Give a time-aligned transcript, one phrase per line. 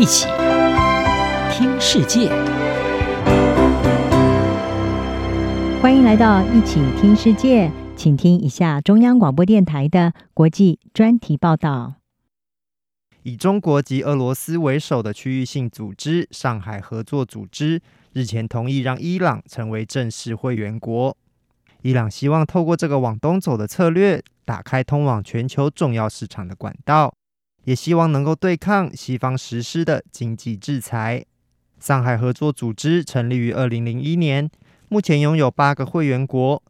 [0.00, 0.26] 一起
[1.52, 2.30] 听世界，
[5.82, 11.96] 欢迎来到一起听世界，请听一下中央广播电台的国际专题报道。
[13.24, 17.82] 以中国及俄罗斯为首的区域性组织——上海合作组织，
[18.14, 21.14] 日前同意让伊朗成为正式会员国。
[21.82, 27.12] 伊朗希望透过这个往东走的策略，打开通往全球重要市场的管道，
[27.64, 31.24] 也希望能够对抗西方实施的经济制裁。
[31.78, 34.50] 上海合作组织成立于二零零一年，
[34.88, 36.62] 目前拥有八个会员国，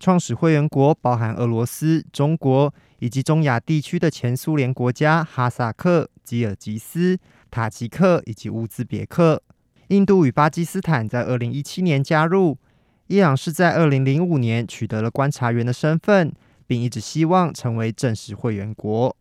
[0.00, 7.18] 创始会员国包含俄罗斯、中国以及中亚地区的前苏联国家哈萨克、吉尔吉斯、
[7.50, 9.42] 塔吉克以及乌兹别克。
[9.88, 12.58] 印度与巴基斯坦在二零一七年加入。
[13.06, 16.30] 伊朗是在二零零五年取得了观察员的身份，
[16.66, 19.16] 并一直希望成为正式会员国。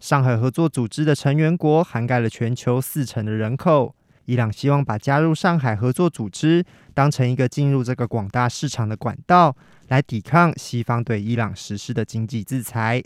[0.00, 3.94] 上海合作组织的成员国涵盖了全球四成的人口。
[4.24, 9.54] 伊朗希望把加入上海合作组织当成一个进入这个广大市场的管道，
[9.88, 13.02] 来抵抗西方对伊朗实施的经济制裁。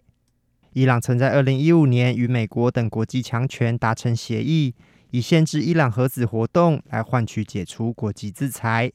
[0.74, 4.74] 伊朗曾在二零一五年与美国等国际强权达成协议，
[5.10, 8.92] 以限制伊朗核子活动来换取解除国际制裁。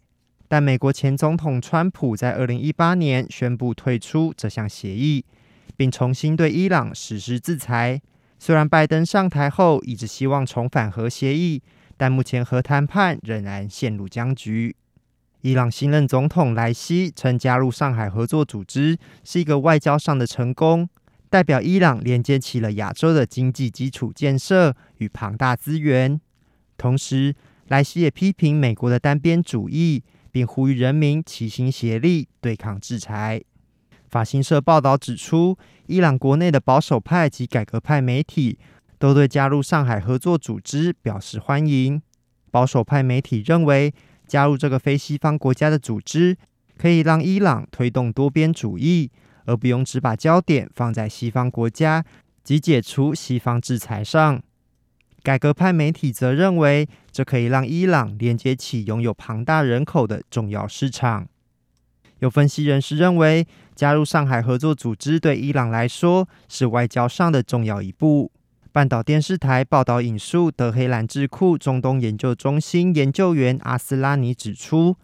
[0.47, 5.25] 但美国前总统川普在二零一八年宣布退出这项协议，
[5.75, 8.01] 并重新对伊朗实施制裁。
[8.37, 11.61] 虽然拜登上台后一直希望重返核协议，
[11.97, 14.75] 但目前核谈判仍然陷入僵局。
[15.41, 20.87] 伊朗新任总统莱希称，加入上海合作组织是一个外交上的成功，
[21.29, 26.19] 代表伊朗连接起了亚洲的经济基础建设与庞大资源。
[26.77, 27.35] 同时，
[27.67, 30.03] 莱希也批评美国的单边主义。
[30.31, 33.41] 并呼吁人民齐心协力对抗制裁。
[34.09, 38.57] 法新社报道指出，伊朗国内的保守派及改革派媒体
[38.97, 42.01] 都对加入上海合作组织表示欢迎。
[42.51, 43.93] 保守派媒体认为，
[44.27, 46.35] 加入这个非西方国家的组织，
[46.77, 49.11] 可以让伊朗推动多边主义，
[49.45, 52.03] 而不用只把焦点放在西方国家
[52.43, 54.41] 及解除西方制裁上。
[55.21, 61.27] 改革派媒体则认为，这可以让伊朗连接起拥有庞大人口的重要市场。
[62.19, 68.31] 有分析人士认为，加入上海合作组织对伊朗来说是外交上的重要一步。
[68.71, 74.95] 半岛电视台报道引述德黑兰智库中东研究中心研究员阿斯拉尼指出，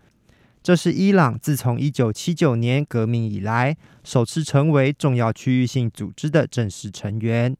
[0.62, 7.56] 这是伊朗自从一九七九年革命以来首次成为重要区域性组织的正式成员。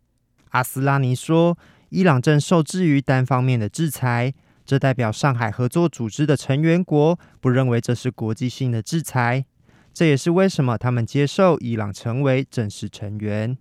[0.50, 1.58] 阿斯拉尼说。
[1.90, 4.34] 伊朗正受制于单方面的制裁，
[4.66, 9.46] 这代表上海合作组织的成员国不认为这是国际性的制裁。
[9.94, 13.58] 这也是为什么他们接受伊朗成为正式成员。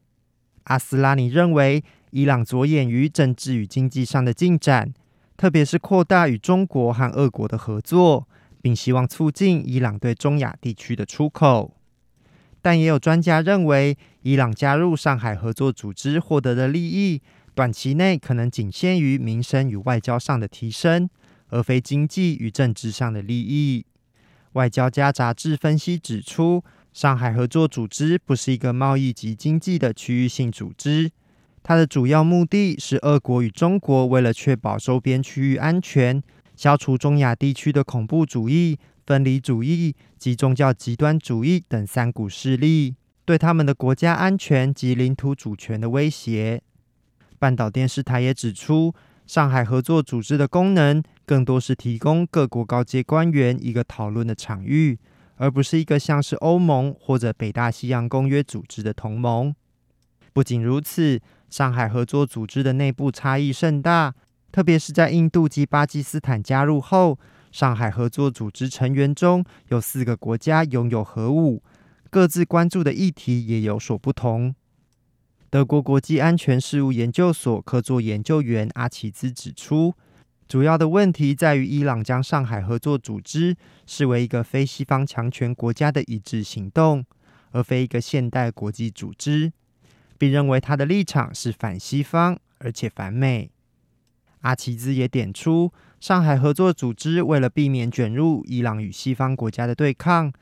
[0.64, 4.92] 阿斯拉尼认为，伊朗着眼于政治与经济上的进展，
[5.36, 8.26] 特别是扩大与中国和俄国的合作，
[8.62, 11.76] 并希望促进伊朗对中亚地区的出口。
[12.62, 17.20] 但也有专家认为，伊朗加入上海合作组织获得的利益，
[17.54, 21.08] 短期内可能仅限于民生与外交上的提升，
[21.48, 23.86] 而非经济与政治上的利益。
[24.54, 31.10] 外交家杂志分析指出，上海合作组织不是一个贸易及经济的区域性组织，
[31.62, 36.22] 它的主要目的是俄国与中国为了确保周边区域安全，
[36.56, 42.94] 消除中亚地区的恐怖主义、分离主义及宗教极端主义等三股势力
[43.24, 46.62] 对他们的国家安全及领土主权的威胁。
[47.44, 48.94] 半岛电视台也指出，
[49.26, 54.98] 上海合作组织的功能更多是提供各国高阶官员一个讨论的场域，
[55.36, 59.54] 而不是一个像是欧盟或者北大西洋公约组织的同盟。
[60.32, 64.14] 不仅如此，上海合作组织的内部差异甚大，
[64.50, 67.18] 特别是在印度及巴基斯坦加入后，
[67.52, 71.62] 上海合作组织成员中有四个国家拥有核武，
[72.08, 74.54] 各自关注的议题也有所不同。
[75.54, 79.94] 德国国际安全事务研究所客座研究员阿奇兹指出，
[80.48, 83.54] 主要的问题在于伊朗将上海合作组织
[83.86, 87.06] 视为一个非西方强权国家的一致行动，
[87.52, 89.52] 而非一个现代国际组织，
[90.18, 93.48] 并认为他的立场是反西方而且反美。
[94.40, 100.32] 阿奇兹也点出，上海合作组织为了避免卷入伊朗与西方国家的对抗。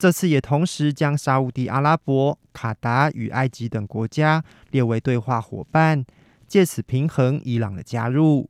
[0.00, 6.06] 这次也同时将沙乌地阿拉伯、卡达与埃及等国家列为对话伙伴，
[6.48, 8.48] 借此平衡伊朗的加入。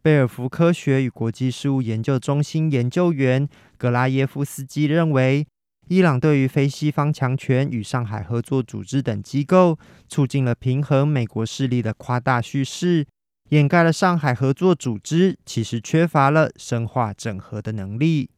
[0.00, 3.46] 贝尔福科学与国际事务研究中心研究员
[3.76, 5.46] 格拉耶夫斯基认为，
[5.88, 9.78] 伊朗对于非西方强权与上海合作组织等机构，
[10.08, 13.06] 促进了平衡美国势力的夸大叙事，
[13.50, 18.30] 掩盖了上海合作组织其实缺乏了深化整合的能力。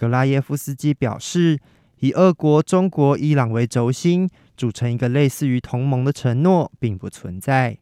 [0.00, 1.60] 格拉耶夫斯基表示，
[1.98, 4.26] 以俄国、中国、伊朗为轴心，
[4.56, 7.76] 组成一个类似于同盟的承诺并不存在。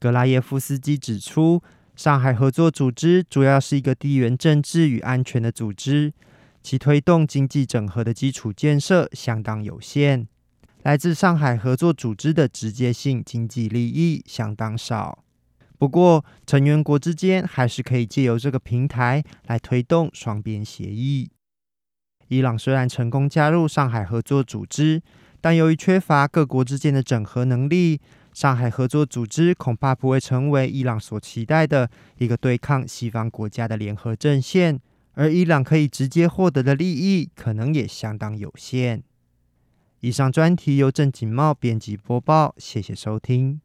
[0.00, 1.62] 格拉耶夫斯基指出，
[1.94, 6.12] 上海合作组织主要是一个地缘政治与安全的组织，
[6.60, 10.26] 其推动经济整合的基础建设相当有限，
[10.82, 15.22] 来自上海合作组织的直接性经济利益相当少。
[15.78, 21.30] 不过，成员国之间还是可以借由这个平台来推动双边协议。
[22.30, 25.02] 伊朗虽然成功加入上海合作组织，
[25.40, 28.00] 但由于缺乏各国之间的整合能力，
[28.32, 34.80] 上海合作组织恐怕不会成为伊朗所期待的一个对抗西方国家的联合阵线，
[35.14, 39.02] 而伊朗可以直接获得的利益可能也相当有限。
[39.98, 43.60] 以上专题由郑锦茂编辑播报，谢谢收听。